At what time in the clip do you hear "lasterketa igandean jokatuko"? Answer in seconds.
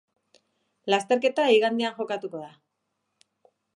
0.93-2.43